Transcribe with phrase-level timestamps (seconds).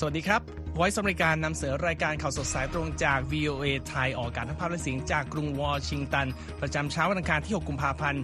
[0.00, 0.42] สวัสดีครับ
[0.76, 6.26] ไว้สำหรับการนำเสนอรายการข่าวสดสายตรงจาก VOA ไทยออกอากาศทั้งภาพและเสียงจากกรุงวอชิงตัน
[6.60, 8.22] ประจำเช้าวันอังคารที่ 6 กุมภาพันธ์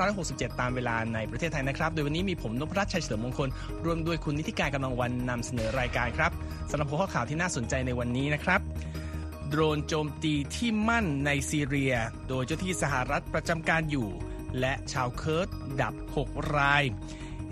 [0.00, 3.48] 2567 ตามเวลาในประเทศไทยนะครับ โดยวันนี้มีผมนพรัตน์ชัยเฉลิมมงคล
[3.84, 6.32] ร่วมด้วยคุณนิธิกาญจน์กำลังวังนำเสนอรายการครับ
[6.70, 8.60] สำหรับหัวข้อข่าวที่น่าสนใจในวันนี้นะครับ
[9.48, 11.94] โดรนโจมตีที่มั่นในซีเรีย
[12.28, 14.08] โดยเจ้าหน้าที่สหรัฐประจำการอยู่
[14.60, 15.48] และชาวเคิร์ด
[15.80, 16.82] ดับ 6 ราย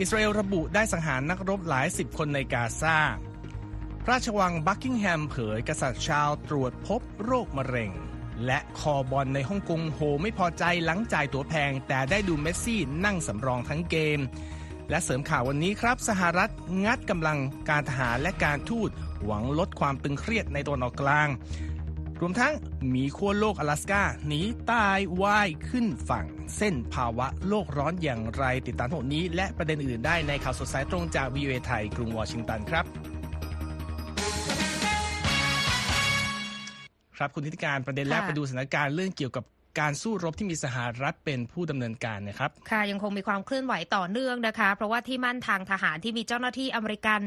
[0.00, 2.98] อิสราเอลระบุได้สังหารนักรบหลายสิบคนในกาซา
[4.10, 7.90] ราชวังบักกิงแฮมเผยกษัตริย์ชาวตรวจพบโรคมะเร็ง
[8.46, 14.18] และคอบอลในฮ่องกงโหไม่พอใจหลังจ่ายตั๋วแพง แต่ได้ดูเมสซี่นั่งสำรองทั้งเกม
[14.90, 16.50] และเสริมข่าววันนี้ครับ สหรัฐ
[16.84, 18.90] งัดกำลังการทหารและการทูต
[19.24, 21.28] หวังลดความตึงเครียดในตะวันออกกลาง
[22.20, 22.52] รวมทั้ง
[22.94, 32.86] มีขั้วโลกอลาสกาหนีตายว่ายขึ้นฝั่ง เส้นภาวะโลกร้อนอย่างไรติดตามทั้งหมดนี้ และประเด็นอื่นได้ในข่าวสดสายตรงจากวีเอไทยกรุงวอชิงตันครับ
[37.16, 39.44] ครับคุณธิติการประเด็นแรกค่ะไปดูสถานการณ์เรื่องเกี่ยวกับ
[39.82, 47.20] การสู้รบที่มีสหรัฐเป็นผู้ดำเนินการนะครับ ค่ะยังคงมีความเคลื่อนไหวต่อเนื่องนะคะ เพราะว่าที่มั่นทางทหารที่มีเจ้าหน้าที่อเมริกัน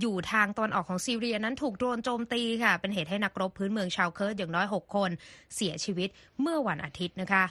[0.00, 5.10] อยู่ทางตอนออกของซีเรียนั้นถูกโดรนโจมตีค่ะ เป็นเหตุให้นักรบพื้นเมืองชาวเคิร์ดอย่างน้อย 6 คน
[5.54, 6.08] เสียชีวิต
[6.40, 7.44] เมื่อวันอาทิตย์นะคะ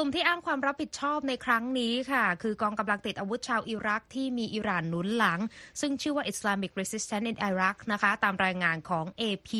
[0.00, 5.40] กลุ่มที่อ้างความรับผิดชอบในครั้งนี้ค่ะ คือกองกำลังติดอาวุธชาวอิรักที่มีอิหร่านหนุนหลัง
[5.80, 9.50] ซึ่งชื่อว่า Islamic Resistance in Iraq นะคะ ตามรายงานของ AP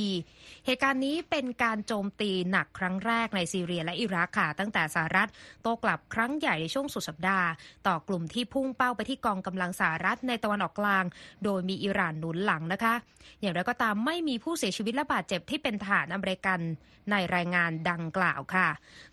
[0.66, 5.28] เหตุการณ์นี้เป็นการโจมตีหนักครั้งแรกในซีเรียและอิรักค่ะ ตั้งแต่สหรัฐ
[5.62, 7.48] โต้กลับครั้งใหญ่ในช่วงสุดสัปดาห์
[7.86, 11.05] ต่อกลุ่มที่พุ่งเป้าไปที่กองกำลังสหรัฐในตะวันออกกลาง
[11.44, 12.94] โดยมีอิหร่านหนุนหลังนะคะ
[13.41, 16.61] อย่างไรก็ตามไม่มีผู้เสียชีวิตและบาดเจ็บที่เป็นทหารอเมริกัน
[17.12, 18.69] ในรายงานดังกล่าวค่ะ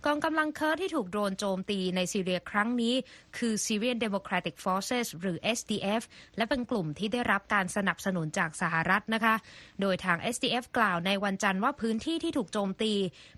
[0.06, 2.96] กองกำลังเคิร์ดที่ถูกโดรนโจมตีในซีเรียครั้งนี้
[3.38, 6.04] คือ Syrian Democratic Forces หรือ SDF
[6.38, 9.36] และเป็นกลุ่มที่ได้รับการสนับสนุนจากสหรัฐนะคะ
[9.82, 12.94] โดยทาง SDF กล่าวในวันจันทร์ว่าพื้นที่ที่ถูกโจมตี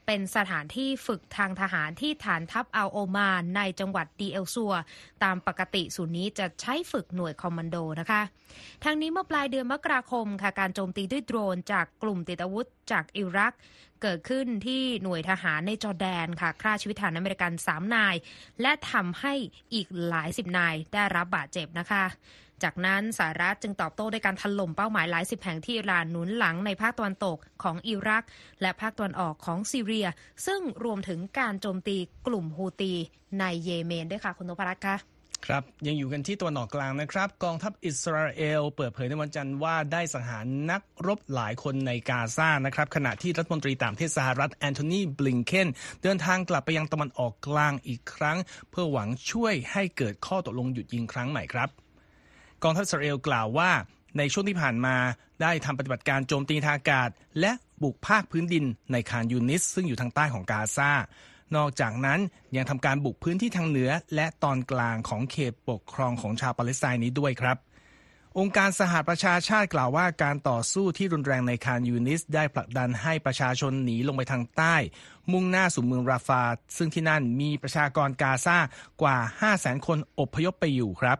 [0.06, 4.74] เป็นสถานที่ฝึกทางทหารที่ฐานทัพอัลโอมาร์ในจังหวัดเดียร์เอลซอร์
[5.24, 8.22] ตามปกติศูนย์นี้จะใช้ฝึกหน่วยคอมมานโดนะคะ
[8.84, 13.54] ทางนี้เมื่อปลายเดือนมกราคมค่ะการโจมตีด้วยโดรนจากกลุ่มติดอาวุธจากอิรัก
[14.02, 18.16] เกิดขึ้นที่หน่วยทหารในจอร์แดนค่ะฆ่าชีวิตทหารอเมริกัน 3 นาย
[18.62, 19.34] และทำให้
[19.74, 22.06] อีกหลายสิบนายได้รับบาดเจ็บนะคะ
[22.64, 28.24] จากนั้นสหรัฐจึงตอบโต้ด้วยการถล่มเป้าหมายหลายสิบแห่งที่อิหร่านหนุนหลังในภาคตะวันตกของอิรัก
[28.62, 30.08] และภาคตะวันออกของซีเรีย
[30.46, 31.98] ซึ่งรวมถึงการโจมตี
[32.28, 32.94] กลุ่มฮูตี
[33.40, 34.96] ในเยเมนด้วยค่ะคุณนพรัตน์คะ
[35.46, 45.68] ครับยังอยู่กันที่ตะวันออกกลางนะครับ กองทัพอิสราเอล เปิดเผยในวันจันทร์ว่าได้สังหารนักรบหลายคนในกาซานะครับขณะที่รัฐมนตรีต่างประเทศสหรัฐแอนโทนีบลิงเคน
[46.04, 48.38] เดินทางกลับไปยังตะวันออกกลางอีกครั้ง
[48.70, 51.70] เพื่อหวังช่วยให้เกิดข้อตกลงหยุดยิงครั้งใหม่ครับ
[52.64, 53.72] กองทัพอิสราเอลกล่าวว่า
[54.18, 54.96] ในช่วงที่ผ่านมา
[55.42, 57.10] ได้ทำปฏิบัติการโจมตีทางอากาศ
[57.40, 57.52] และ
[57.84, 60.92] บุกภาคพื้นดินในคานยูนิส ซึ่งอยู่ทางใต้ของกาซา
[61.56, 62.20] นอกจากนั้น
[62.56, 67.58] ยังทำการบุกพื้นที่ทางเหนือ และตอนกลางของเขตปกครองของชาวปาเลสไตน์นี้ด้วยครับ
[68.38, 74.76] องค์การสหประชาชาติกล่าวว่าการต่อสู้ที่รุนแรงในคานยูนิส ได้ผลักดันให้ประชาชนหนีลงไปทางใต้
[75.32, 76.44] มุ่งหน้าสู่เมืองราฟา
[76.78, 78.58] ซึ่งที่นั่นมีประชากรกาซา
[79.02, 81.18] กว่า 5 0 0 0 0 0 คนอพยพไปอยู่ครับ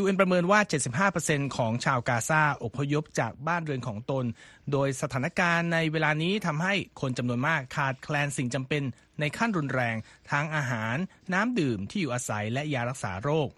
[0.00, 0.60] UN ประเมินว่า
[1.08, 4.24] 75%ของชาวกาซาอพยพจากบ้านเรือนของตน
[4.72, 8.82] โดยสถานการณ์ในเวลานี้ทำให้คนจำนวนมากขาดแคลนสิ่งจำเป็น
[9.20, 9.96] ในขั้นรุนแรง
[10.30, 10.96] ทั้งอาหาร
[11.32, 13.48] น้ำดื่มที่อยู่อาศัยและยารักษาโรค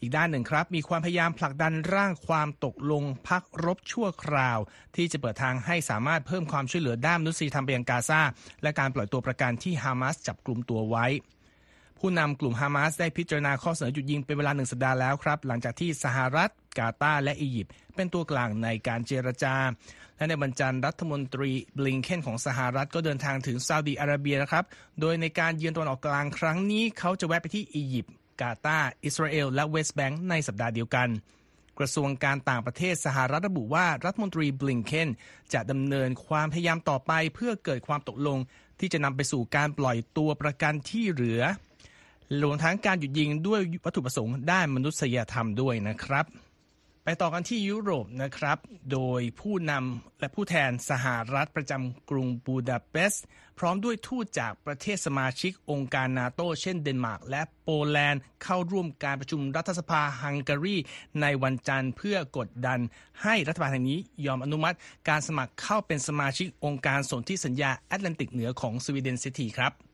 [0.00, 4.58] อีกด้านหนึ่งครับ มีความพยายามผลักดันร่างความตกลงพักรบชั่วคราว
[4.96, 8.20] ที่จะเปิดทางให้สามารถเพิ่มความช่วยเหลือด้านมนุษยธรรมไปยังกาซา
[8.62, 11.06] และการปล่อยตัวประกันที่ฮามาสจับกลุ่มตัวไว้
[12.02, 19.54] ผู้นำกลุ่มฮามาสได้พิจารณาข้อเสนอหยุดยิงเป็นเวลาหนึ่งสัปดาห์แล้วครับ หลังจากที่สหรัฐกาตาร์และอียิปต์เป็นตัวกลางในการเจรจา
[20.16, 24.64] และในบรรจันรัฐมนตรีบลิงเคนของสหรัฐก็เดินทางถึงซาอุดีอาระเบียนะครับ
[25.00, 31.08] โดยในการเยือนตะวันออกกลางครั้งนี้เขาจะแวะไปที่อียิปต์กาตาร์อิสราเอลและเวสต์แบงก์ในสัปดาห์เดียวกัน
[31.78, 35.08] กระทรวงการต่างประเทศสหรัฐระบุว่ารัฐมนตรีบลิงเคน
[35.52, 38.38] จะดำเนินความพยายามต่อไปเพื่อเกิดความตกลง
[38.80, 41.42] ที่จะนำไปสู่การปล่อยตัวประกันที่เหลือ
[42.40, 46.26] รวมทั้งการหยุดยิงด้วยวัตถุประสงค์ด้านมนุษยธรรมด้วยนะครับ
[47.04, 48.58] ไปต่อกันที่ยุโรปนะครับ
[48.92, 53.24] โดยผู้นำและผู้แทนสหรัฐประจำกรุงบูดาเปสต์
[53.58, 60.76] พร้อมด้วยทูตจากประเทศสมาชิกองค์การนาโตเช่นเดนมาร์กและโปแลนด์เข้าร่วมการประชุมรัฐสภาฮังการี
[61.20, 62.78] ในวันจันทร์เพื่อกดดัน
[63.22, 64.76] ให้รัฐบาลแห่งนี้ยอมอนุมัติ
[65.08, 69.91] การสมัครเข้าเป็นสมาชิกองค์การสนธิสัญญาแอตแลนติกเหนือของสวีเดนเสียทีครับ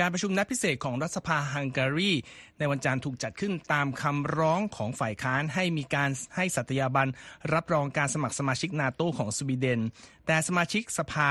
[0.00, 2.12] การประชุมนัดพิเศษของรัฐสภาฮังการี
[2.58, 7.08] ในวันจันทร์ถูกจัดขึ้นตามคำร้องของฝ่ายค้านให้มีการให้สัตยาบัน
[7.54, 9.80] รับรองการสมัครสมาชิกนาโตของสวีเดน
[10.26, 11.30] แต่สมาชิกสภา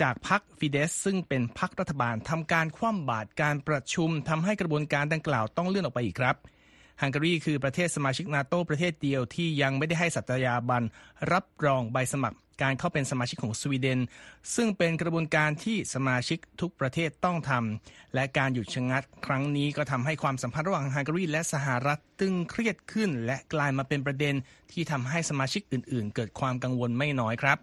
[0.00, 6.36] จากพรรคฟิเดสซึ่งเป็นพรรครัฐบาลทำการคว่ำบาตรการประชุมทำให้กระบวนการดังกล่าวต้องเลื่อนออกไปอีกครับ
[7.02, 10.82] ฮังการีคือประเทศสมาชิกนาโตประเทศเดียวที่ยังไม่ได้ให้สัตยาบัน
[11.32, 14.00] รับรองใบสมัคร การเข้าเป็นสมาชิกของสวีเดน
[14.54, 24.34] ซึ่งเป็นกระบวนการที่สมาชิกทุกประเทศต้องทำและการหยุดชะงักครั้งนี้ก็ทำให้ความสัมพันธ์ระหว่างฮังการีและสหรัฐตึงเครียดขึ้น และกลายมาเป็นประเด็น
[24.72, 27.58] ที่ทำให้สมาชิกอื่น ๆ เกิดความกังวลไม่น้อยครับ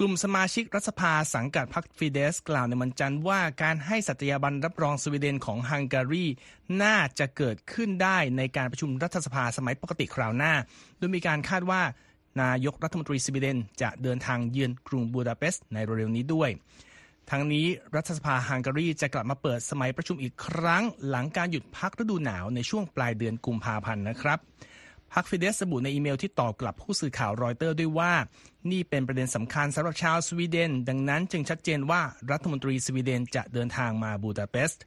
[0.00, 6.26] กลุ่มสมาชิกรัฐสภาสังกัดพรรคฟิเดสกล่าวในวันจันทร์ว่าการให้สัตยาบันรับรองสวีเดนของฮังการี
[6.82, 10.52] น่าจะเกิดขึ้นได้ในการประชุมรัฐสภาสมัยปกติคราวหน้า
[10.98, 11.82] โดยมีการคาดว่า
[12.42, 16.50] นายกรัฐมนตรีสวีเดนจะเดินทางเยือนกรุงบูดาเปสต์ในเร็วๆนี้ด้วย
[17.30, 24.38] ทั้งนี้รัฐสภาฮังการีจะกลับมาเปิดสมัยประชุมอีกครั้ง หลังการหยุดพักฤดูหนาวในช่วงปลายเดือนกุมภาพันธ์นะครับ
[25.12, 28.12] พรรคฟิเดสซ์ระบุในอีเมลที่ตอบกลับผู้สื่อข่าวรอยเตอร์ด้วยว่า
[28.70, 34.82] นี่เป็นประเด็นสำคัญสำหรับชาวสวีเดน ดังนั้นจึงชัดเจนว่ารัฐมนตรีสวีเดนจะเดินทางมาบูดาเปสต์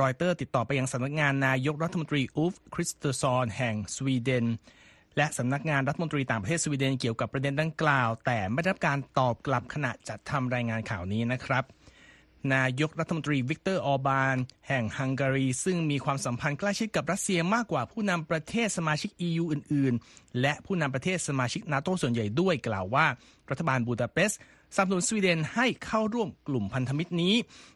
[0.00, 4.44] รอยเตอร์ติดต่อไปยังสำนักงานนายกรัฐมนตรีอูล์ฟคริสเตอร์ซอนแห่งสวีเดน
[5.16, 11.64] และสำนักงานรัฐมนตรีต่างประเทศสวีเดนเกี่ยวกับประเด็นดังกล่าว แต่ไม่ได้รับการตอบกลับขณะจัดทำรายงานข่าวนี้นะครับ
[12.54, 14.36] นายกรัฐมนตรีวิกเตอร์ออร์บาน
[14.68, 23.06] แห่งฮังการี ซึ่งมีความสัมพันธ์ใกล้ชิดกับรัสเซียมากกว่าผู้นำประเทศสมาชิก EU อื่น ๆ และผู้นำประเทศสมาชิกนาโตส่วนใหญ่ด้วยกล่าวว่า
[23.50, 24.40] รัฐบาลบูดาเปสต์
[24.74, 27.34] สนับสนุนสวีเดนให้เข้าร่วมกลุ่มพันธมิตรนี้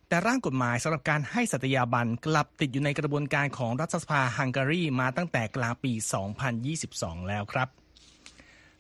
[0.08, 5.92] แต่ร่างกฎหมายสำหรับการให้สัตยาบันกลับติดอยู่ในกระบวนการของรัฐสภาฮังการีมาตั้งแต่กลางปี
[6.60, 7.83] 2022 แล้วครับ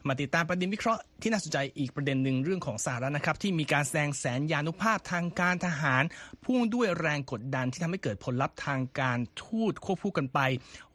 [0.08, 6.02] มาติดตามประเด็นวิเคราะห์ที่น่าสนใจอีกประเด็นหนึ่งเรื่องของสหรัฐนะครับที่มีการแสดงแสนยานุภาพทางการทหาร
[6.44, 10.38] พุ่งด้วยแรงกดดันที่ทำให้เกิดผลลัพธ์ทางการทูตควบคู่กันไป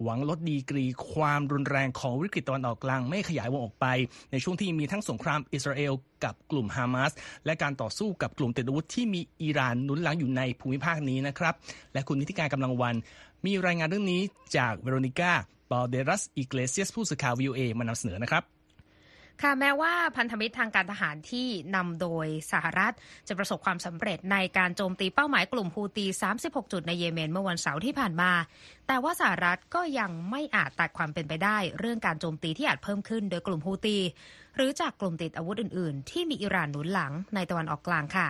[0.04, 3.86] หวังลดดีกรีความรุนแรงของวิกฤตตะวันออกกลางไม่ขยายวงออกไป
[4.32, 7.12] ในช่วงที่มีทั้งสงครามอิสราเอลกับกลุ่มฮามาส
[7.46, 11.54] และการต่อสู้กับกลุ่มติดอาวุธที่มีอิหร่านหนุนหลังอยู่ในภูมิภาคนี้นะครับ
[11.94, 12.96] และคุณนิติการกำลังวัน
[13.46, 14.22] มีรายงานเรื่องนี้
[14.58, 15.32] จากเวโรนิก้า
[15.72, 18.59] บอลเดรัสอิเกเลเซียสผู้สื่อข่าววิวเอมานำเสนอนะครับ
[19.42, 22.94] ค่ะแม้ว่าพันธมิตรทางการทหารที่นำโดยสหรัฐ
[23.28, 26.06] จะประสบความสำเร็จในการโจมตีเป้าหมายกลุ่มฮูตี
[26.40, 28.32] 36 จุดในเยเมนเมื่อวันเสาร์ที่ผ่านมา
[28.88, 33.98] แต่ว่าสหรัฐก็ยังไม่อาจตัดความเป็นไปได้ เรื่องการโจมตีที่อาจเพิ่มขึ้นโดยกลุ่มฮูตี
[34.56, 38.28] หรือจากกลุ่มติดอาวุธอื่น ๆ ที่มีอิหร่านหนุนหลังในตะวันออกกลางค่ะ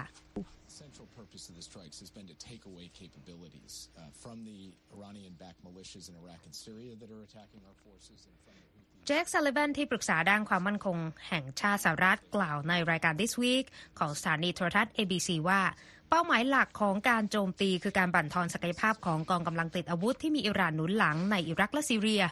[9.10, 10.98] จคซัลลิวันที่ปรึกษาด้านความมั่นคง
[11.28, 13.66] แห่งชาติสหรัฐกล่าวในรายการ This Week
[14.00, 15.62] ของสถานีโทรทัศน์ ABC ว่า
[16.10, 22.24] เป้าหมายหลักของการโจมตีคือการบั่นทอนศักยภาพของกองกำลังติดอาวุธที่มีอิหร่านหนุนหลังในอิรักและซีเรีย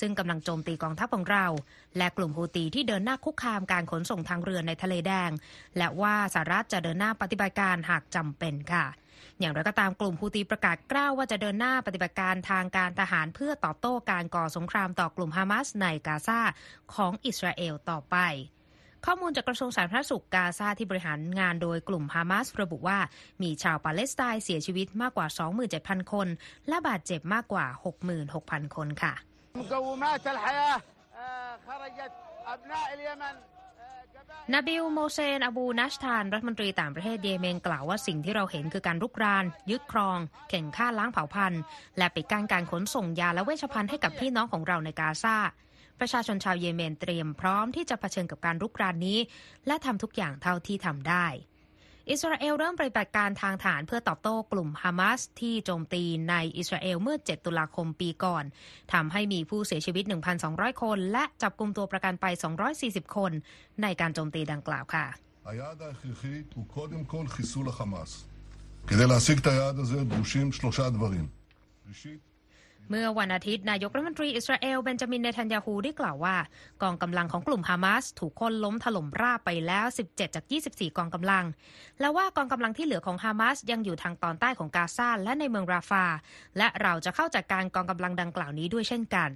[0.00, 1.46] ซึ่งกำลังโจมตีกองทัพของเรา
[1.98, 5.30] และกลุ่มฮูตีที่เดินหน้าคุกคามการขนส่งทางเรือในทะเลแดง
[5.78, 8.86] และว่าสหรัฐจะเดินหน้าปฏิบัติการหากจำเป็นค่ะ
[9.40, 16.40] อย่างไรก็ตามกลุ่มฮูตีประกาศกล้าวว่าจะเดินหน้าปฏิบัติการทางการทหารเพื่อตอบโต้การก่อสงครามต่อกลุ่มฮามาสในกาซา
[16.94, 18.16] ของอิสราเอลต่อไป
[19.06, 22.98] ข้อมูลจากกระทรวงสาธารณสุขกาซาที่บริหารงานโดยกลุ่มฮามาสระบุว่า
[23.42, 25.26] มีชาวปาเลสไตน์เสียชีวิตมากกว่า
[25.70, 26.28] 27,000 คน
[26.68, 27.66] และบาดเจ็บมากกว่า
[28.20, 29.14] 66,000 คนค่ะ
[34.54, 40.18] นาบิลโมเซนอบูนัชทาน รัฐมนตรีต่างประเทศเยเมนกล่าวว่าสิ่งที่เราเห็นคือการรุกราน ยึดครอง
[40.50, 41.62] และฆ่าล้างเผ่าพันธุ์
[41.98, 45.36] และปิดกั้นการขนส่งยาและเวชภัณฑ์ให้กับพี่น้องของเราในกาซา
[46.00, 49.18] ประชาชนชาวเยเมนเตรียมพร้อมที่จะเผชิญกับการรุกรานนี้
[49.66, 51.26] และทำทุกอย่างเท่าที่ทำได้
[52.09, 58.43] อิสราเอลเริ่มปฏิบัติการทางฐานเพื่อตอบโต้กลุ่มฮามาสที่โจมตีในอิสราเอลเมื่อ 7 ตุลาคมปีก่อน
[58.93, 60.03] ทำให้มีผู้เสียชีวิต
[60.43, 62.25] 1,200 คน และจับกลุ่มตัวประกันไป
[62.71, 63.31] 240 คน
[63.81, 65.05] ในการโจมตีดังกล่าวค่ะ
[68.87, 71.25] כדי להשיג את היעד הזה דרושים שלושה דברים.
[71.89, 72.19] ראשית,
[72.90, 76.36] เมื่อวันอาทิตย์นายกรัฐมนตรีอิสราเอลเบนจามินเนทันยาฮูได้กล่าวว่า
[76.82, 81.44] กองกำลังของกลุ่มฮามาสถูกคนล้มถล่มราบไปแล้ว 17 จาก 24 กองกำลัง
[82.00, 86.04] และว่ากองกำลังที่เหลือของฮามาสยังอยู่ทางตอนใต้ของกาซาและในเมืองราฟา
[86.58, 89.30] และเราจะเข้าจัดการกองกำลังดังกล่าวนี้ด้วยเช่นกัน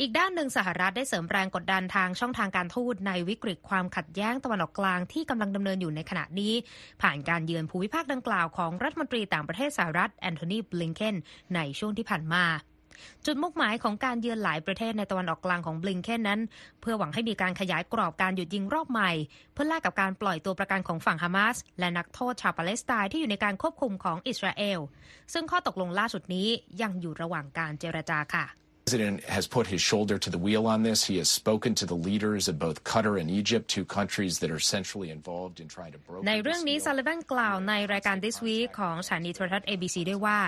[0.00, 6.54] อีกด้านหนึ่งสหรัฐได้เสริมแรงกดดันทางช่องทางการทูตในวิกฤตความขัดแย้งตะวันออกกลางที่กำลังดำเนินอยู่ในขณะนี้
[7.02, 11.16] ผ่านการเยือนภูมิภาคดังกล่าวของรัฐมนตรีต่างประเทศสหรัฐแอนโทนีบลิงเคน
[11.54, 12.44] ในช่วงที่ผ่านมา
[13.26, 16.40] จุดมุ่งหมายของการเยือนหลายประเทศในตะวันออกกลางของบลิงเคนนั้น
[16.80, 19.10] เพื่อหวังให้มีการขยายกรอบการหยุดยิงรอบใหม่
[19.52, 24.78] เพื่อแลกกับการปล่อยตัวประกันของฝั่งฮามาส และนักโทษชาวปาเลสไตน์ที่อยู่ในการควบคุมของอิสราเอล
[25.32, 26.48] ซึ่งข้อตกลงล่าสุดนี้
[26.82, 28.44] ยังอยู่ระหว่างการเจรจาค่ะ
[28.86, 31.00] president has put his shoulder to the wheel on this.
[31.10, 34.60] He has spoken to the leaders of both Qatar and Egypt, two countries that are
[34.74, 36.84] centrally involved in trying to broker ในเรื่อง this นี้ deal.
[36.86, 40.38] ซาลิวันกล่าวในรายการ This Week ของสถานีโทรทัศน์ ABC ด้วยว่า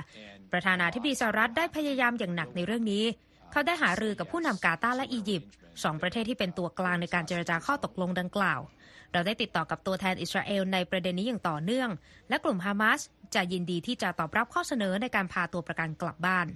[0.53, 3.05] ประธานาธิบดีสหรัฐได้พยายามอย่างหนักในเรื่องนี้
[3.53, 5.51] เขาได้หารือกับผู้นำกาตาร์และอียิปต์
[5.85, 8.61] สองประเทศที่เป็นตัวกลางในการเจรจาข้อตกลงดังกล่าว
[9.13, 11.89] เราได้ติดต่อกับตัวแทนอิสราเอลในประเด็นนี้อย่างต่อเนื่อง
[12.29, 13.01] และกลุ่มฮามาส
[13.35, 16.49] จะยินดีที่จะตอบรับข้อเสนอในการพาตัวประกันกลับบ้าน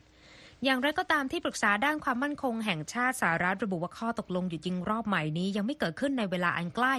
[0.65, 6.95] อย่างไรก็ตามที่ปรึกษาด้านความมั่นคงแห่งชาติสหรัฐระบุว่าข้อตกลงหยุดยิงรอบใหม่นี้ยังไม่เกิดขึ้นในเวลาอันใกล้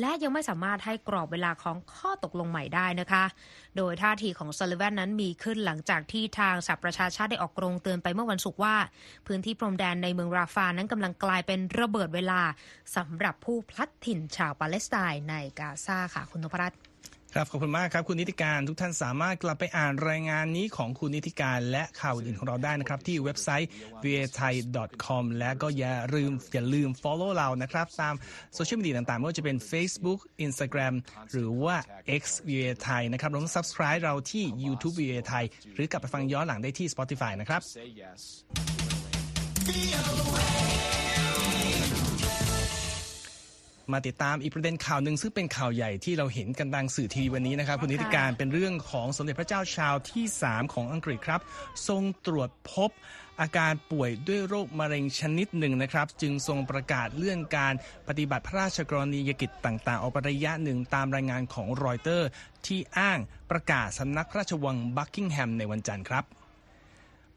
[0.00, 3.24] และยังไม่สามารถให้กรอบเวลาของข้อตกลงใหม่ได้นะคะ
[3.76, 8.76] โดยท่าทีของซัลลิแวนนั้นมีขึ้นหลังจากที่ทางสหประชาชาติได้ออกโรงเตือนไปเมื่อวันศุกร์ว่า
[9.26, 12.40] พื้นที่พรมแดนในเมืองราฟานั้นกำลังกลายเป็นระเบิดเวลา
[12.96, 16.80] สำหรับผู้พลัดถิ่นชาวปาเลสไตน์ในกาซาค่ะคุณนพรัตน์
[17.38, 23.70] ครับขอบคุณมากครับคุณนิติการทุกท่านสามารถกลับไปอ่านรายงานนี้ของคุณนิติการและข่าวอื่นของเราได้นะครับ ที่เว็บไซต์
[24.04, 24.54] v a t h a i
[25.06, 28.14] com และก็อย่าลืมอย่าลืม follow เรานะครับ ตาม
[28.54, 30.94] โซเชียลมีเดียต่างๆไม่ว่าจะเป็น Facebook Instagram
[31.30, 31.76] หรือว่า
[32.20, 35.36] X v a t h a i นะครับรวมทั้ง subscribe เราที่ YouTube v a t h
[35.38, 37.60] a i หรือกลับไปฟังย้อนหลังได้ที่ Spotify นะครับ
[43.92, 51.40] มาติดตามอีกประเด็นข่าวหนึ่งซึ่งเป็นข่าวใหญ่ที่เราเห็นกันทางสื่อทีวีวันนี้นะครับคุณนิติการเป็นเรื่องของสมเด็จพระเจ้าชาวที่ 3 ของอังกฤษครับ
[51.88, 52.90] ทรงตรวจพบ
[53.40, 57.74] อาการป่วยด้วยโรคมะเร็งชนิดหนึ่งนะครับ จึงทรงประกาศเลื่อนการ
[58.08, 62.28] ปฏิบัติพระราชกรณียกิจต่าง ๆ ออกไประยะหนึ่งตามรายงานของรอยเตอร์
[62.66, 63.18] ที่อ้าง
[63.50, 66.24] ประกาศสำนักพระราชวังบักกิงแฮมในวันจันทร์ครับ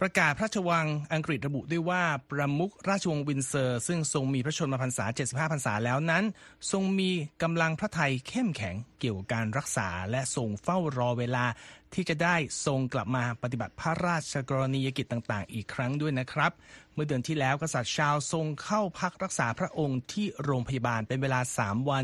[0.01, 6.24] ประกาศพระราชวังอังกฤษระบุด้วยว่าประมุขราชวงศ์วินเซอร์ ซึ่งทรงมีพระชนมพรรษา 75 พรรษาแล้วนั้น
[6.72, 7.12] ทรงมี
[7.44, 11.46] กำลังพระทัยเข้มแข็งเกี่ยวกับการรักษาและทรงเฝ้ารอเวลา
[11.94, 12.36] ที่จะได้
[12.66, 16.51] ทรงกลับมาปฏิบัติพระราชกรณียกิจต่างๆ อีกครั้งด้วยนะครับ
[16.94, 22.04] เมื่อเดือนที่แล้วกษัตริย์ชาวทรงเข้าพักรักษาพระองค์ที่โรงพยาบาลเป็นเวลา 3 วัน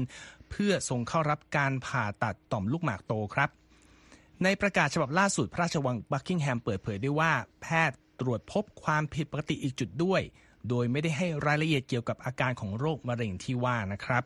[0.51, 3.49] เพื่อทรงเข้ารับการผ่าตัดต่อมลูกหมากโตครับ
[4.43, 10.21] ในประกาศฉบับล่าสุดพระราชวังบักกิงแฮมเปิดเผยด้วยว่า แพทย์ตรวจพบความผิดปกติอีกจุดด้วย
[10.69, 14.23] โดยไม่ได้ให้รายละเอียดเกี่ยวกับอาการของโรคมะเร็งที่ว่านะครับ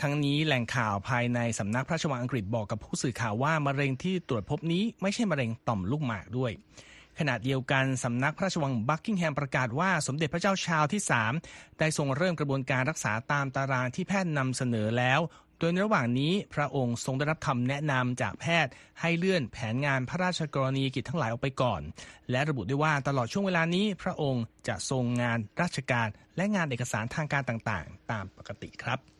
[0.00, 6.52] ทั้งนี้แหล่งข่าวภายในสำนักพระราชวังอังกฤษบอกกับผู้สื่อข่าวว่ามะเร็งที่ตรวจพบนี้ไม่ใช่มะเร็งต่อมลูกหมากด้วย
[7.18, 11.00] ขณะเดียวกันสำนักพระราชวังบักกิงแฮมประกาศว่าสมเด็จพระเจ้าชาวที่
[11.40, 15.20] 3 ได้ทรงเริ่มกระบวนการรักษาตามตารางที่แพทย์นำเสนอแล้ว
[15.58, 21.80] โดยในระหว่างนี้พระองค์ทรงได้รับคำแนะนำจากแพทย์ให้เลื่อนแผนงานพระราชกรณียกิจทั้งหลายออกไปก่อน
[22.30, 29.13] และระบุด้วยว่าตลอดช่วงเวลานี้พระองค์จะทรงงานราชการและงานเอกสารทางการต่างๆ ตามปกติครับ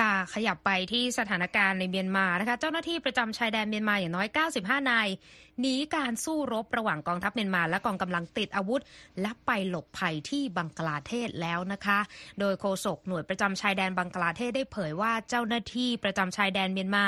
[0.00, 5.08] ค่ะขยับไปที่สถานการณ์ในเมียนมานะคะ เจ้าหน้าที่ประจำชายแดนเมียนมาอย่างน้อย 95 นาย
[5.60, 8.82] หนีการสู้รบระหว่างกองทัพเมียนมา และกองกำลังติดอาวุธ
[9.20, 11.98] และไปหลบภัยที่บังกลาเทศแล้วนะคะ
[12.40, 17.04] โดยโฆษกหน่วยประจำชายแดนบังกลาเทศได้เผยว่าเจ้าหน้าที่ประจำชายแดนเมียนมา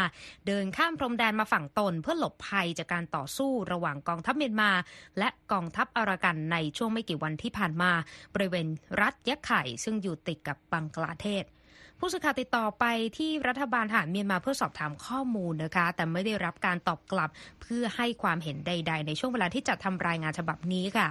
[0.46, 4.70] เดินข้ามพรมแดนมาฝั่งตน เพื่อหลบภัยจากการต่อสู้ระหว่างกองทัพเมียนมา
[5.18, 7.90] และกองทัพอารากันในช่วงไม่กี่วันที่ผ่านมา
[8.34, 8.66] บริเวณ
[9.00, 11.44] รัฐยะไข่ซึ่งอยู่ติดกับบังกลาเทศ
[12.00, 12.84] ผู้สื่อข่าวติดต่อไป
[13.18, 17.30] ที่รัฐบาลทหารเมียนมาเพื่อสอบถามข้อมูลนะคะ แต่ไม่ได้รับการตอบกลับ
[17.62, 21.08] เพื่อให้ความเห็นใด ๆ ในช่วงเวลาที่จัดทำรายงานฉบับนี้ค่ะ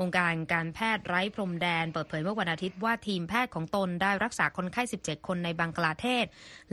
[0.00, 6.24] องค์การการแพทย์ไร้พรมแดน เปิดเผยเมื่อวันอาทิตย์ว่าทีมแพทย์ของตนได้รักษาคนไข้ 17 คนในบังกลาเทศ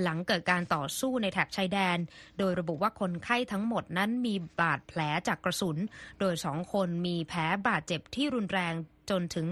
[0.01, 1.97] หลังเกิดการต่อสู้ในแถบชายแดน
[2.39, 5.77] โดยระบุว่าคนไข้ทั้งหมดนั้นมีบาดแผลจากกระสุน
[6.19, 8.73] โดยสองคนมีแผลบาดเจ็บที่รุนแรง
[9.09, 9.47] จนถึง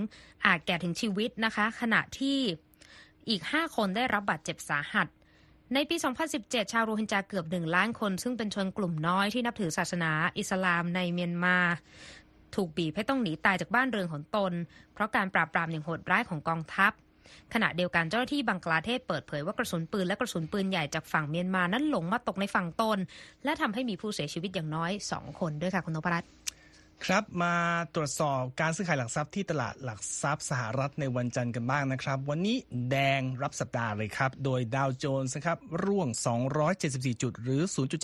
[0.45, 2.37] อาจแก่ถึงชีวิตนะคะ ขณะที่
[3.29, 5.07] อีก 5 คนได้รับบาดเจ็บสาหัส
[5.73, 5.95] ในปี
[6.33, 11.57] 2017 ชาวโรฮิงญาเกือบ 1 ล้านคน ซึ่งเป็นชนกลุ่มน้อยที่นับถือศาสนาอิสลามในเมียนมา
[12.55, 14.53] ถูกบีบให้ต้องหนีตายจากบ้านเรือนของตน
[14.93, 16.91] เพราะการปราบปรามอย่างโหดร้ายของกองทัพ
[17.53, 22.97] ขณะเดียวกันเจ้าหน้าที่บังกลาเทศเปิดเผยว่ากระสุนปืนและกระสุนปืนใหญ่จากฝั่งเมียนมานั้นหลงมาตกในฝั่งตน
[23.43, 26.42] และทำให้มีผู้เสียชีวิตอย่างน้อย 2 คนด้วยค่ะคุณนพรัตน์
[27.05, 27.55] ครับมา
[27.95, 32.57] ตรวจสอบการซื้อขายหลักทรัพย์ที่ตลาดหลักทรัพย์สหรัฐในวันจันทร์กันบ้างนะครับ วันนี้
[32.89, 36.07] แดงรับสัปดาห์เลยครับ โดยดาวโจนส์นะครับร่วง
[36.65, 37.61] 274 จุดหรือ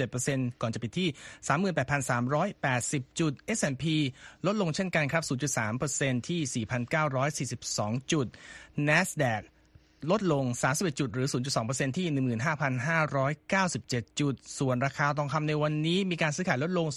[0.10, 1.10] 0.7%ก่อนจะปิดที่
[2.50, 3.86] 38,380 จุด S&P
[4.46, 5.24] ลดลงเช่นกันครับ
[5.77, 6.65] 0.3%ที่
[7.48, 8.27] 4,942 จุด
[8.88, 9.41] NASDAQ
[10.12, 11.27] ลดลง 31 จุด หรือ
[11.62, 12.08] 0.2%ที่
[13.27, 16.88] 15,597 จุด ส่วนราคาทองคำในวันนี้มีการซื้อขายลดลง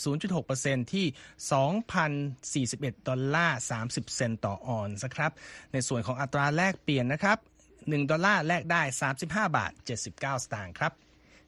[0.42, 5.32] 0.6%ที่ 2,041 ดอลลาร์ 30 เซนต์ต่อออนซ์ครับ
[5.72, 7.38] ในส่วนของอัตราแลกเปลี่ยนนะครับ
[7.74, 8.82] 1 ดอลลาร์แลกได้
[9.18, 10.92] 35 บาท 79 สตางค์ครับ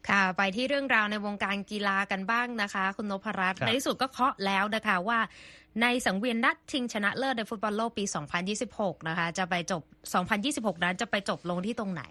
[0.09, 5.19] ค่ะ ไปที่เรื่องราวในวงการกีฬากันบ้างนะคะ คุณนพรัตน์ครับในที่สุดก็เคาะแล้วนะคะว่า
[5.83, 8.05] ในสังเวียนนัดชิงชนะเลิศในฟุตบอลโลกปี
[8.57, 9.83] 2026 นะคะ จะไปจบ
[10.79, 12.03] 2026 นั้นจะไปจบลงที่ตรงไหน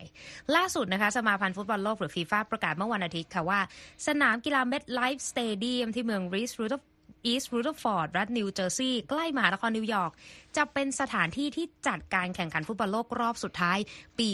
[0.56, 3.60] ล่าสุดนะคะ สมาพันธ์ฟุตบอลโลกหรือฟีฟ่าประกาศเมื่อวันอาทิตย์ค่ะว่า
[4.08, 6.76] สนามกีฬา MetLife Stadium ที่เมืองรีสรูด
[7.25, 10.12] อีสต์รูดฟอร์ดรัฐนิวเจอร์ซีย์ใกล้มหานครนิวยอร์ก
[10.58, 13.77] จะเป็นสถานที่ที่จัดการแข่งขันฟุตบอลโลกรอบสุดท้าย
[14.20, 14.30] ปี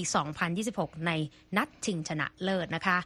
[0.51, 1.11] 2026 ใน
[1.57, 2.97] นัดชิงชนะเลิศนะคะ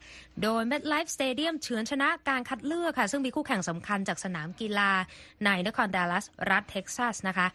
[0.42, 4.92] โดย MetLife Stadium เฉือนชนะการคัดเลือกค่ะ ซึ่งมีคู่แข่งสำคัญจากสนามกีฬา
[5.46, 7.48] ในนครดัลลัสรัฐเท็กซัสนะคะ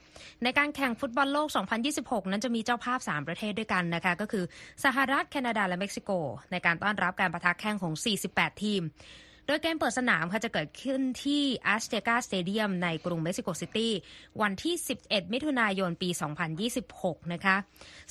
[0.42, 1.49] ในการแข่งฟุตบอลโลก
[1.90, 4.44] 2026 นั้นจะมีเจ้าภาพ 3 ประเทศด้วยกันนะคะ ก็คือ
[4.85, 6.11] สหรัฐแคนาดาและเม็กซิโก
[6.50, 7.94] ในการต้อนรับการปะทะแข่งของ
[8.28, 8.82] 48 ทีม
[9.50, 11.43] โดยเกมเปิดสนามค่ะจะเกิดขึ้นที่
[11.75, 13.93] a z t e c a Stadium ในกรุงเม็กซิโกซิตี้
[14.43, 14.75] วันที่
[15.05, 16.09] 11 มิถุนายนปี
[16.71, 17.57] 2026 นะคะ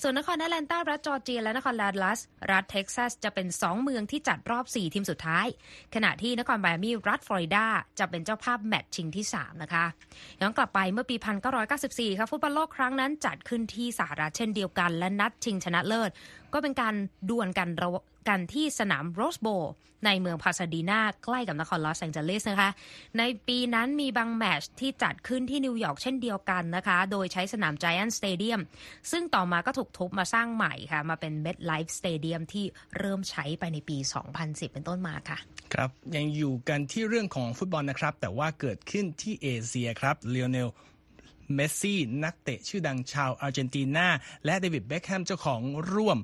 [0.02, 2.20] ส่วนนครแอตแลนตารัฐจอร์เจียและนครดัลลัส
[2.52, 5.48] รัฐเท็กซัสจะเป็น 2 เมืองที่จัดรอบ 4 ทีมสุดท้าย
[5.96, 7.66] ขณะที่นครไมอามีรัฐฟลอริดา
[8.00, 9.86] จะเป็นเจ้าภาพแมตช์ชิงที่ 3 นะคะ
[10.42, 11.16] ย้อนกลับไปเมื่อปี
[11.68, 16.12] 1994 ค่ะฟุตบอลโลกครั้งนั้นจัดขึ้นที่สหรัฐเช่นเดียวกัน และนัดชิงชนะเลิศ
[16.54, 16.96] ก็เป็นการ
[17.30, 19.48] ดวลกันระหว่าง กันที่สนามโรสโบว์ล
[20.06, 22.72] ในเมืองพาซาดีนาใกล้กับนครลอสแองเจลิสนะคะ
[23.18, 28.62] ในปีนั้นมีบางแมตช์ที่จัดขึ้นที่นิวยอร์กเช่นเดียวกันนะคะ โดยใช้สนาม Giant Stadium
[29.12, 32.66] ซึ่งต่อมาก็ถูกทุบมาสร้างใหม่ค่ะ มาเป็น MetLife Stadium ที่
[32.98, 33.98] เริ่มใช้ไปในปี
[34.36, 35.38] 2010 เป็นต้นมาค่ะ
[35.74, 40.70] ครับยังอยู่กันที่เรื่องของฟุตบอลนะครับ แต่ว่าเกิดขึ้นที่เอเชียครับเลโอเนล
[41.56, 44.08] เมสซี่ นักเตะชื่อดังชาวอาร์เจนตินา
[44.46, 45.62] และเดวิดเบคแฮมเจ้าของ
[45.94, 46.18] ร่วม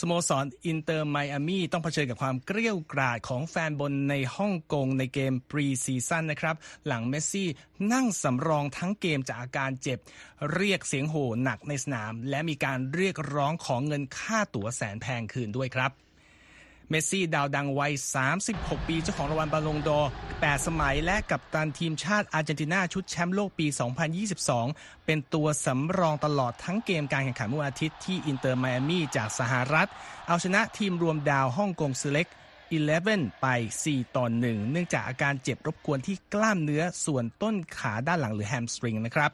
[0.00, 7.48] สโมสรอินเตอร์ไมอามี่ต้องเผชิญกับความเกรี้ยวกราดของแฟนบอลในฮ่องกงในเกม pre-season นะครับ หลังเมสซี่
[7.92, 9.98] นั่งสำรองทั้งเกมจากอาการเจ็บ
[10.54, 15.92] เรียกเสียงโห่หนักในสนาม และมีการเรียกร้องของเงินค่าตั๋วแสนแพงคืนด้วยครับ
[16.90, 17.92] เมสซี่ดาวดังวัย
[18.40, 23.66] 36 ปีเจ้าของรางวัลบาลงดอร์8สมัยและกัปตันทีมชาติอาร์เจนตินาชุดแชมป์โลกปี
[24.36, 29.88] 2022 เป็นตัวสำรองตลอดทั้งเกมการแข่งขันเมื่อวันอาทิตย์ที่อินเตอร์ไมอามีจากสหรัฐ
[30.28, 32.28] เอาชนะทีมรวมดาวฮ่องกง Select
[32.84, 33.46] 11 ไป
[33.82, 39.30] 4 ต่อ 1 เนื่องจากอาการเจ็บรบกวนที่กล้ามเนื้อส่วนต้นขาด้านหลังหรือ hamstring นะครับ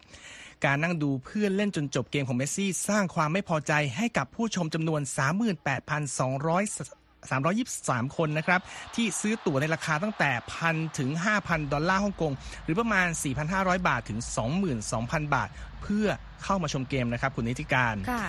[0.65, 8.61] การนั่งดูเพื่อนเล่นจนจบเกมของเมสซี่ สร้างความไม่พอใจให้กับผู้ชมจำนวน 38,200 323 คนนะครับ
[8.95, 10.31] ที่ซื้อตั๋วในราคาตั้งแต่
[10.65, 11.11] 1,000ถึง
[11.43, 12.33] 5,000 ดอลลาร์ฮ่องกง
[12.65, 13.07] หรือประมาณ
[13.47, 14.19] 4,500 บาทถึง
[14.77, 15.49] 22,000 บาท
[15.83, 16.07] เพื่อ
[16.45, 18.27] เข้ามาชมเกมนะครับคุณนิติการค่ะ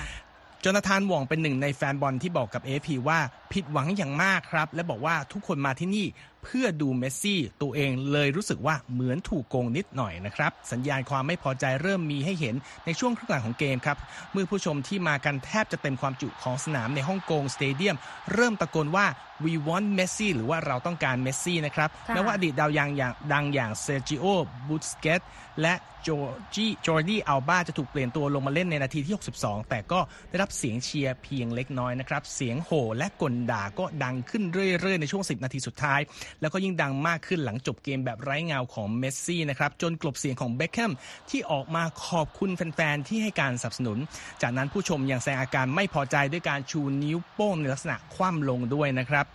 [0.64, 3.20] จนาธานหว่องเป็นหนึ่งในแฟนบอลที่บอกกับ AFP ว่า
[3.54, 6.06] ผิดหวังอย่างมากครับ และบอกว่าทุกคนมาที่นี่
[6.46, 12.56] เพื่อดูเมสซี่ตัวเองเลยรู้สึกว่าเหมือนถูกโกงนิดหน่อยนะครับ สัญญาณความไม่พอใจเริ่มมีให้เห็น
[12.86, 13.98] ในช่วงครึ่งหลังของเกมครับ
[14.34, 17.96] เมื่อผู้ชมที่มากันแทบจะเต็มความจุของสนามในฮ่องกงสเตเดียม
[18.34, 19.06] เริ่มตะโกนว่า
[19.44, 24.26] we want Messi หรือว่าเราต้องการเมสซี่นะครับค่ะแม้ว่าอดีตดาวยังอย่างดังอย่างเซอร์จิโอ
[24.68, 25.22] บูสเกต
[25.62, 26.10] และโจ
[26.56, 36.00] จีจอร์ดี้อัลบาจะถูกเปลี่ยนตัวลงมาเล่นในนาทีที่ 62 แต่ก็ได้รับเสียงเชียร์เพียงเล็กน้อยนะครับ เสียงโห่และก่นด่าก็ดังขึ้นเรื่อยๆ ในช่วง 10 นาทีสุดท้าย
[36.42, 40.92] แล้วก็ยิ่งดังมากขึ้นหลังจบเกมแบบไร้เงาของเมสซี่นะครับจนกลบเสียงของเบคแฮม
[41.30, 43.98] ที่ออกมาขอบคุณแฟนๆที่ให้การสนับสนุน
[44.42, 49.26] จากนั้นผู้ชมยังแสดงอาการไม่พอใจด้วยการชูนิ้วโป้งในลักษณะคว่ำลงด้วยนะครับ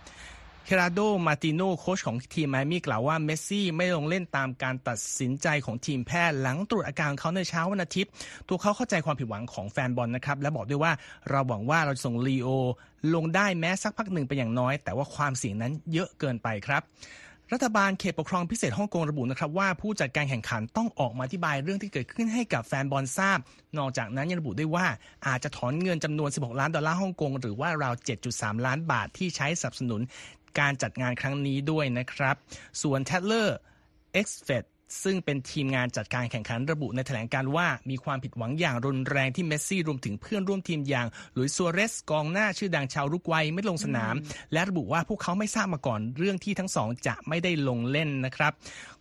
[0.65, 8.11] เคราโด มาติโนโค้ชของทีมไมอามี่กล่าวว่าเมสซี่ไม่ลงเล่นตามการตัดสินใจของทีมแพทย์หลังตรวจอาการเขาในเช้าวันอาทิตย์
[8.47, 10.91] ตัวเขาเข้าใจความผิดหวังของแฟนบอลนะครับ และบอกด้วยว่า
[11.29, 12.49] เราหวังว่าเราจะส่งลีโอ
[13.13, 16.83] ลงได้แม้สักพักหนึ่งเป็นอย่างน้อย แต่ว่าความเสี่ยงนั้นเยอะเกินไปครับ
[17.55, 23.39] รัฐบาลเขตปกครองพิเศษฮ่องกงระบุนะครับว่าผู้จัดการแข่งขันต้องออกมาอธิบายเรื่องที่เกิดขึ้นให้กับแฟนบอลทราบ
[23.77, 24.85] นอกจากนั้นยังระบุด้วยว่า
[25.27, 27.93] อาจจะถอนเงินจำนวน 16 ล้านดอลลาร์ฮ่องกงหรือว่าราว
[28.29, 30.01] 7.3 ล้านบาทที่ใช้สนับสนุน
[30.59, 32.35] การจัดงานครั้งนี้ด้วยนะครับ
[32.81, 34.49] ส่วน Tatler XFEST
[35.03, 44.15] ซึ่งเป็นทีมงานจัดการแข่งขันระบุในแถลงการณ์ว่ามีความผิดหวังอย่างรุนแรงที่เมสซี่รวมถึงเพื่อนร่วมทีมอย่างหลุยส์ซัวเรสกองหน้าชื่อดังชาวอุรุกวัยไม่ลงสนาม
[44.53, 48.51] และระบุว่าพวกเขาไม่ทราบมาก่อนเรื่องที่ทั้งสองจะไม่ได้ลงเล่นนะครับ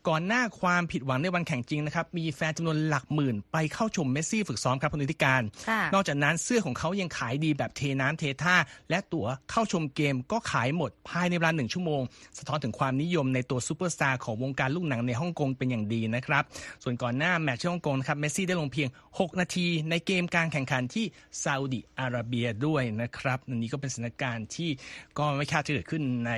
[0.08, 8.56] ก่อนหน้าความผิดหวังในวันแข่งจริงนะครับมีแฟนจำนวนหลักหมื่นไปเข้าชมเมสซี่ฝึกซ้อมครับคุณนิติการค่ะนอกจากนั้นเสื้อของเขายังขายดีแบบเทน้ำเทท่า
[8.90, 12.02] และตั๋วเข้าชมเกมก็ขายหมดภายในเวลาหนึ่งชั่วโมง
[12.38, 16.44] สะท้อนถึงความนิยมในตัวซูเปอร์สตาร์ของวงการลูกหนังในฮ่องกงเป็นอย่างอย่างดีนะครับ
[16.82, 21.04] ส่วนก่อนหน้าแมตช์ที่ฮ่องกงนะครับเมสซี่ได้ลงเพียง 6 นาทีในเกมการแข่งขันที่
[21.42, 24.70] ซาอุดิอาระเบียด้วยนะครับอันนี้ก็เป็นสถานการณ์ที่
[25.18, 26.32] ก็ไม่คาดจะเกิดขึ้นใน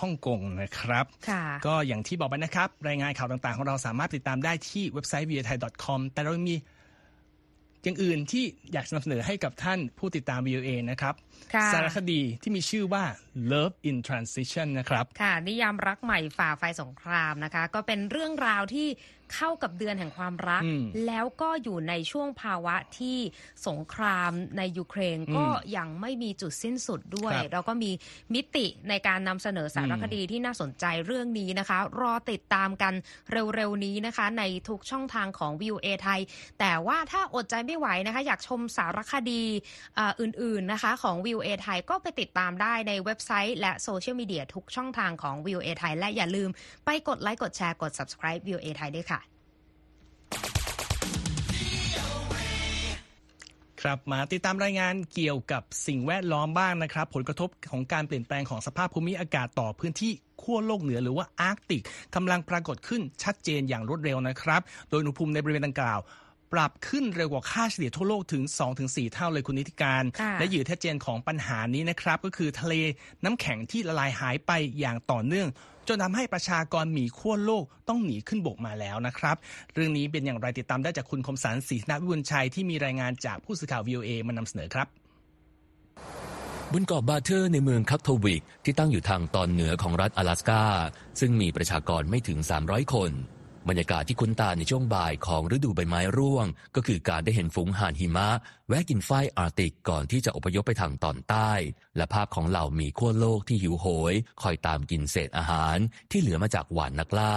[0.00, 1.04] ฮ่องกงนะครับ
[1.66, 6.56] ก็อย่างที่บอกไปนะครับ รายงานข่าวต่างๆ ของเราสามารถติดตามได้ที่เว็บไซต์ v i a t h a i com แต่เรามี
[7.82, 11.14] อย่างอื่นที่อยากนำเสนอให้กับท่านผู้ติดตาม VOA นะครับ
[11.72, 13.04] สารคดีที่มีชื่อว่า
[13.50, 18.88] Love in Transition นะครับ ค่ะ นิยามรักใหม่ฝ่าไฟสงครามนะคะ ก็เป็นเรื่องราวที่
[19.34, 20.62] เข้ากับเดือนแห่งความรัก
[21.06, 23.18] แล้วก็อยู่ในช่วงภาวะที่
[23.68, 27.90] สงครามในยูเครนก็ยังไม่มีจุดสิ้นสุดด้วย เราก็มี
[28.34, 32.94] มิติในการนำเสนอสารคดีที่น่าสนใจเรื่องนี้นะคะ รอติดตามกัน
[33.32, 36.20] เร็วๆนี้นะคะ ในทุกช่องทางของวิวเอไทย
[36.60, 39.42] แต่ว่าถ้าอดใจไม่ไหวนะคะ อยากชมสารคดี
[40.20, 46.50] อื่นๆนะคะของวิวเอไทยก็ไปติดตามได้ในเว็บไซต์ และโซเชียลมีเดียทุกช่องทางของวิวเอไทยและอย่าลืม
[46.86, 49.19] ไปกดไลค์กดแชร์กด subscribe วิวเอไทยด้วยค่ะ
[53.82, 60.12] ครับมาติดตามรายงานเกี่ยวกับสิ่งแวดล้อมบ้างนะครับ ผลกระทบของการเปลี่ยนแปลงของสภาพภูมิอากาศต่อพื้นที่
[60.42, 61.82] ขั้วโลกเหนือหรือว่าอาร์กติก
[62.14, 66.00] กำลังปรากฏขึ้นชัดเจนอย่างรวดเร็วนะครับ โดยอุณหภูมิในบริเวณดังกล่าว
[66.52, 68.42] ปรับขึ้นเร็วกว่าค่าเฉลี่ยทั่วโลกถึง
[68.78, 70.02] 2-4 เท่าเลยคุณนิติการ
[70.38, 72.74] และเหยื่อแท้เจนของปัญหานี้นะครับ ก็คือทะเล
[73.24, 75.48] น้ำแข็งที่ละลายหายไปอย่างต่อเนื่อง
[75.92, 79.36] จนทำให้ประชากรหมีขั้วโลกต้องหนีขึ้นบกมาแล้วนะครับ
[79.74, 84.88] เรื่องนี้เป็นอย่างไรติดตามได้จากคุณคมสันศรีนวิบุญชัยที่มีรายงานจากผู้สื่อข่าว VOA มานำเสนอครับ
[86.72, 90.62] บนเกาะบาเทอร์ในเมืองคักโทวิกที่ตั้งอยู่ทางตอนเหนือของรัฐอะแลสกา
[91.20, 93.10] ซึ่งมีประชากรไม่ถึง 300 คน
[93.68, 96.46] บรรยากาศที่คุ้นตาในช่วงบ่ายของฤดูใบไม้ร่วง
[96.76, 98.28] ก็คือการได้เห็นฝูงห่านหิมะ
[98.68, 101.52] แวะกินฝ้ายอาร์ติกก่อนที่จะอพยพไปทางตอนใต้
[101.96, 105.76] และภาพของเหล่าหมีขั้วโลกที่หิวโหย คอยตามกินเศษอาหาร
[106.10, 107.34] ที่เหลือมาจากหวานนักล่า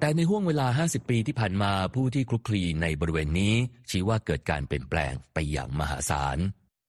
[0.00, 3.54] แต่ในห่วงเวลา 50 ปีที่ผ่านมาผู้ที่คลุกคลีในบริเวณนี้
[3.90, 6.38] ชี้ว่าเกิดการเปลี่ยนแปลงไปอย่างมหาศาล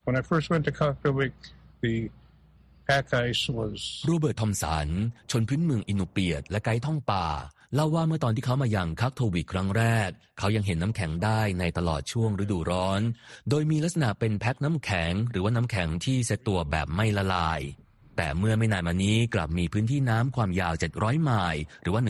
[0.06, 1.34] When I first went to Cockpit,
[1.84, 1.96] the
[2.88, 4.90] pack ice was โรเบิร์ตทอมสัน
[5.32, 7.28] ชนพื้นเมืองอินูเปียดและไกด์ท่องป่า
[7.76, 13.02] เล่าว่าเมื่อตอนที่เขามาอยังคักโทวิครั้งแรก เขายังเห็นน้ำแข็งได้ในตลอดช่วงฤดูร้อน
[13.50, 17.62] โดยมีลักษณะเป็นแพ็คน้ำแข็ง หรือว่าน้ำแข็งที่เซตตัวแบบไม่ละลาย
[18.18, 22.02] แต่เมื่อไม่นานมานี้กลับมีพื้นที่น้ำความยาว 700 ไมล์หรือว่า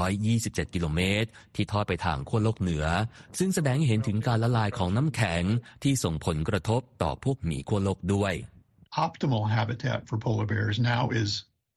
[0.00, 2.86] 1,127 กิโลเมตร ที่ทอดไปทางขั้วโลกเหนือ
[3.38, 5.42] ซึ่งแสดงให้เห็นถึงการละลายของน้ำแข็ง
[5.82, 8.34] ที่ส่งผลกระทบต่อพวกหมีขั้วโลกด้วย
[9.06, 11.30] Optimal habitat for polar bears now is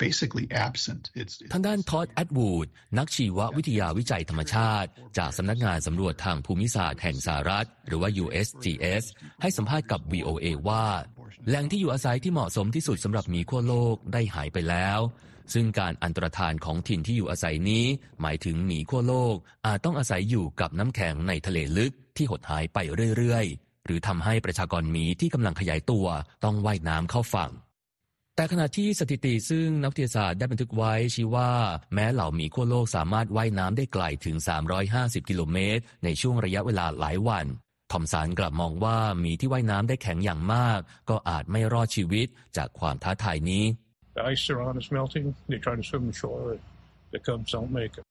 [0.06, 1.04] basically absent.
[1.22, 9.04] It's, ทางด้านทอดแอดวูดนักชีววิทยาวิจัยธรรมชาติ จากสำนักงานสำรวจทางภูมิศาสตร์แห่งสหรัฐ หรือว่า USGS
[9.42, 10.86] ให้สัมภาษณ์กับ VOA ว่า
[11.48, 15.00] แหล่งที่อยู่อาศัยที่เหมาะสมที่สุดสำหรับหมีขั้วโลกได้หายไปแล้ว
[15.54, 17.86] ซึ่งการอันตรธานของถิ่นที่อยู่อาศัยนี้
[18.22, 22.78] หมายถึงหมีขั้วโลก อาจต้องอาศัยอยู่กับน้ำแข็งในทะเลลึกที่หดหายไป
[23.18, 26.06] เรื่อยๆ หรือทำให้ประชากรหมีที่กำลังขยายตัว
[26.44, 27.52] ต้องว่ายน้ำเข้าฝั่ง
[28.40, 31.52] แต่ขณะที่สถิติซึ่งนักวิทยาศาสตร์ได้บันทึกไว้ชี้ว่า
[31.94, 34.36] แม้เหล่าหมีขั้วโลกสามารถว่ายน้ำได้ไกลถึง
[34.84, 37.46] 350 กิโลเมตร ในช่วงระยะเวลาหลายวัน
[37.92, 43.64] ทอมสันกลับมองว่าหมีที่ว่ายน้ำได้แข็งอย่างมาก ก็อาจไม่รอดชีวิตจากความท้าทายนี้
[44.18, 45.28] The ice around is melting.
[45.50, 46.58] They try to swim ashore.
[47.14, 48.06] The cubs don't make it.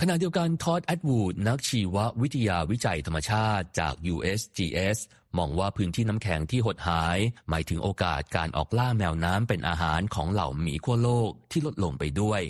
[0.00, 4.98] ขณะเดียวกันทอดแอดวูดนักชีววิทยาวิจัยธรรมชาติจาก USGS
[5.38, 12.42] มองว่าพื้นที่น้ำแข็งที่หดหาย หมายถึงโอกาสการออกล่าแมวน้ำเป็นอาหารของเหล่าหมีขั้วโลกที่ลดลงไปด้วย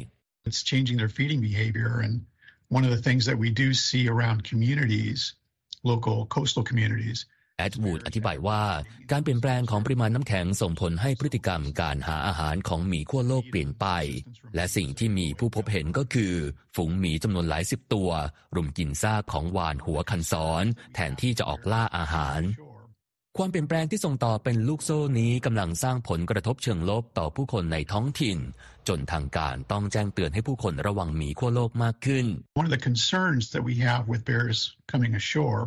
[0.48, 2.14] It's changing their feeding behavior and
[2.76, 5.20] one of the things that we do see around communities
[5.92, 7.18] local coastal communities
[7.58, 8.62] แอดวูดอธิบายว่า
[9.10, 13.86] การเปลี่ยนแปลงของปริมาณน้ำแข็งส่งผลให้พฤติกรรมการหาอาหารของหมีขั้วโลกเปลี่ยนไป
[14.54, 16.34] และสิ่งที่มีผู้พบเห็นก็คือ
[16.76, 18.10] ฝูงหมีจำนวนหลายสิบตัว
[18.56, 20.64] รุมกินซากของวานหัวคันซ้อน
[20.94, 22.40] แทนที่จะออกล่าอาหาร
[23.36, 28.38] ความเปลี่ยนแปลงที่ส่งต่อเป็นลูกโซ่นี้กำลังสร้างผลกระทบเชิงลบต่อผู้คนในท้องถิ่น
[28.88, 32.26] จนทางการต้องแจ้งเตือนให้ผู้คนระวังหมีขั้วโลกมากขึ้น
[32.60, 34.58] One of the concerns that we have with bears
[34.92, 35.60] coming ashore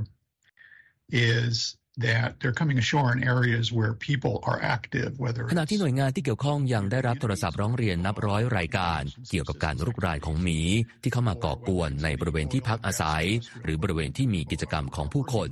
[1.12, 10.60] is that they're coming ashore in areas where people are active, whether ขณะที่หน่วยงานที่เกี่ยวข้องยังได้รับโทรศัพท์ร้องเรียนนับร้อยรายการ เกี่ยวกับการรุกรานของหมี
[11.04, 13.26] ที่เข้ามาก่อกวนในบริเวณที่พักอาศัย
[13.64, 15.50] หรือบริเวณที่มีกิจกรรมของผู้คน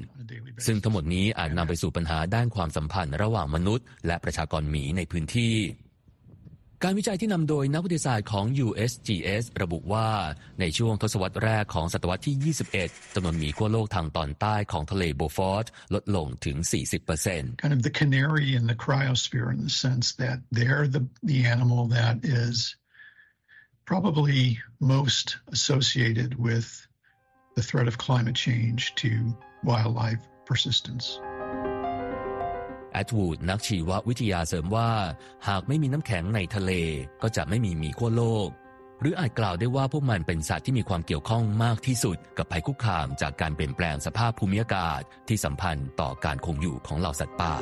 [0.66, 5.56] ซึ่งทั้งหมดนี้อาจนำไปสู่ปัญหาด้านความสัมพันธ์ระหว่างมนุษย์ และประชากรหมีในพื้นที่
[6.84, 10.08] การวิจัยที่นำโดยนักวิทยาศาสตร์ของ USGS ระบุว่า
[10.60, 16.58] ในช่วงทศวรรษแรกของศตวรรษที่ 21จำนวนหมีขั้วโลกทางตอนใต้ของทะเลโบฟอร์ตลดลงถึง
[17.12, 21.40] 40% kind of the canary in the cryosphere in the sense that they're the the
[21.56, 22.58] animal that is
[23.92, 24.42] probably
[24.98, 26.68] most associated with
[27.56, 29.12] the threat of climate change to
[29.64, 31.06] wildlife persistence.
[32.96, 34.92] แอดวูดนักชีววิทยาเสริมว่า
[35.48, 36.72] หากไม่มีน้ำแข็งในทะเล
[37.22, 38.48] ก็จะไม่มีหมีขั้วโลก
[39.02, 47.54] หรืออาจกล่าวได้ว่าพวกมันเป็นสัตว์ที่มีความเกี่ยวข้องมากที่สุด กับภัยคุกคามจากการเปลี่ยนแปลงสภาพภูมิอากาศที่สัมพันธ์ต่อการคงอยู่ของเหล่าสัตว์ป่า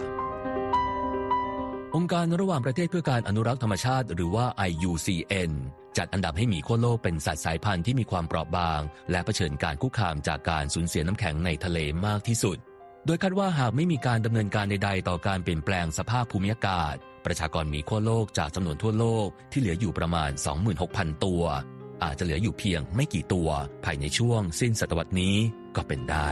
[1.95, 5.51] องค์การระหว่างประเทศเพื่อการอนุรักษ์ธรรมชาติหรือว่า IUCN
[5.97, 12.57] จัดอันดับให้หมีขั้วโลกเป็นสัตว์สายพันธุ์ที่มีความเปราะบาง และเผชิญการคุกคามจากการสูญเสียน้ำแข็งในทะเลมากที่สุด
[13.05, 20.31] โดยคาดว่าหากไม่มีการดำเนินการใดๆ ต่อการเปลี่ยนแปลงสภาพภูมิอากาศ ประชากรหมีขั้วโลกจากจำนวนทั่วโลกที่เหลืออยู่ประมาณ
[20.77, 21.43] 26,000 ตัว
[22.03, 23.49] อาจจะเหลืออยู่เพียงไม่กี่ตัว
[23.85, 25.35] ภายในช่วงสิ้นศตวรรษนี้
[25.75, 26.27] ก็เป็นได้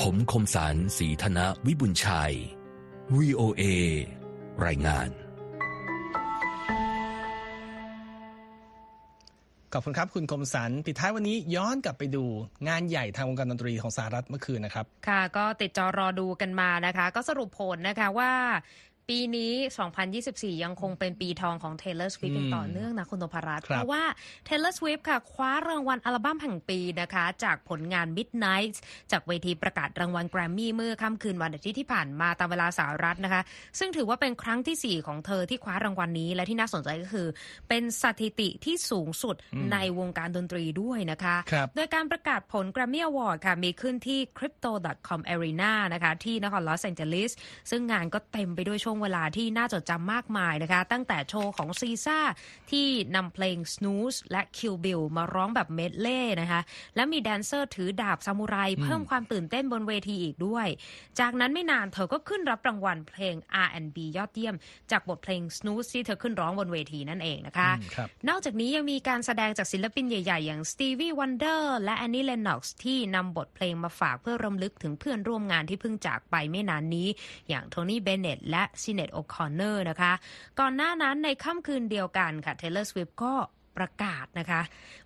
[0.00, 2.34] ผมคมสารสีธนวิบุญชัย
[3.12, 3.62] VOA
[4.66, 5.08] รายงาน
[9.74, 12.24] ขอบคุณครับ คุณคมสันปิดท้ายวันนี้ย้อนกลับไปดู
[12.68, 18.32] งานใหญ่ทางวงการดนตรีของสหรัฐเมื่อคืนนะครับ ค่ะ ก็ติดจอรอดูกันมานะคะ ก็สรุปผลนะคะว่า
[19.08, 19.52] ปีนี้
[20.08, 24.04] 2024 ยังคงเป็นปีทองของ Taylor Swift อย่างต่อเนื่องนะคุณนพรัตน์ครับเพราะว่า
[24.48, 28.74] Taylor Swift ค่ะ คว้ารางวัลอัลบั้มแห่งปีนะคะ จากผลงาน Midnight
[29.12, 33.42] จากเวทีประกาศรางวัลแกรมมี่เมื่อค่ำคืนวันอาทิตย์ที่ผ่านมาตามเวลาสหรัฐนะคะ
[33.78, 37.28] ซึ่งถือว่าเป็นครั้งทีสี่4 ของเธอที่คว้ารางวัลนี้ และที่น่าสนใจก็คือ
[37.68, 39.36] เป็นสถิติที่สูงสุด
[39.72, 47.30] ในวงการดนตรีด้วยนะคะครับโดยการประกาศผล Grammy Award ค่ะมีขึ้นที่ crypto.com arena นะคะที่นครลอสแองเจลิส
[47.70, 52.18] ซึ่งงานก็เต็มไปด้วยช่วงเวลาที่น่าจดจำมากมายนะคะ ตั้งแต่โชว์ของซีซ่า
[52.70, 56.60] ที่นำเพลง Snooze และ Kill Bill มาร้องแบบเมดเล่นะคะ
[56.96, 60.66] และมีแดนเซอร์ถือดาบซามูไรเพิ่มความตื่นเต้นบนเวทีอีกด้วย
[61.20, 64.54] จากนั้นไม่นานเธอก็ขึ้นรับรางวัลเพลง R&B ยอดเยี่ยม
[64.90, 77.08] จากบทเพลง Snooze ที่เธอขึ้นร้องบนเวทีนั่นเองนะคะอืมครับนอกจากนี้ยังมีการแสดงจากศิลปินใหญ่ ๆ อย่าง Stevie Wonder และ Annie Lennox ที่นำบทเพลงมาฝากเพื่อรำลึกถึงเพื่อนร่วมงานที่เพิ่งจากไปไม่นานนี้
[77.48, 80.12] อย่างโทนี่เบเน t และชินเนตโอคอนเนอร์นะคะ
[80.60, 83.34] ก่อนหน้านั้นในค่ำคืนเดียวกันค่ะ Taylor Swift ก็
[83.76, 84.62] ประกาศนะคะ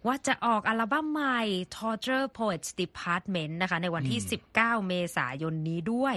[0.06, 1.40] ว่าจะออกอัลบั้มใหม่
[1.76, 4.20] Torture Poets Department นะคะในวันที่
[4.54, 6.16] 19 เมษายนนี้ด้วย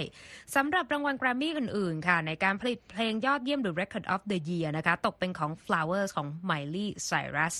[0.54, 7.54] สำหรับรางวัลแกรมมี่อื่นๆ ค่ะ ในการผลิตเพลงยอดเยี่ยมหรือ Record of the Year นะคะตกเป็นของ Flowers ของ Miley Cyrus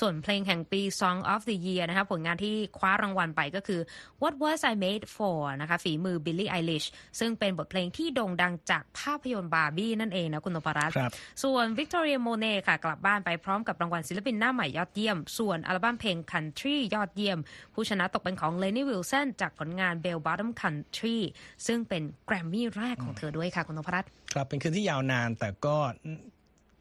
[0.00, 3.80] ส่วนเพลงแห่งปี Song of the Year นะคะผลงานที่คว้ารางวัลไปก็คือ
[4.22, 6.86] What Was I Made For นะคะฝีมือ Billie Eilish
[7.20, 17.38] ซึ่งเป็นบทเพลงที่โด่งดังจากภาพยนตร์บาร์บี้นั่นเองนะคุณนพรัตน์ครับส่วน Victoria Monet ค่ะกลับบ้านไปพร้อมกับรางวัลศิลปินหน้าใหม่ยอดเยี่ยม ส่วนอัลบั้มเพลง Country ยอดเยี่ยม
[17.74, 21.18] ผู้ชนะตกเป็นของ Lenny Wilson จากผลงาน Bell Bottom Country
[21.66, 25.76] ซึ่งเป็นแกรมมี่แรกของเธอด้วยค่ะคุณนพรัตน์ครับเป็นคืนที่ยาวนานแต่ก็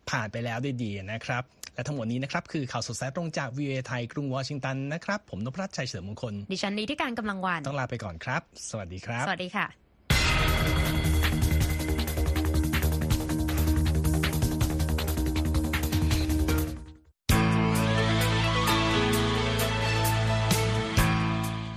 [0.09, 9.82] ผ่านไปแล้วด้วยดีนะครับ และทั้งหมดนี้นะครับ คือข่าวสดสายตรงจาก VOA ไทยกรุงวอชิงตันนะครับ ผมนพรัตน์ชัยเฉลิมมงคล ดิฉันนี้ที่การกำลังวันต้องลาไปก่อนครับ สวัสดีครับ สวัสดีค่ะ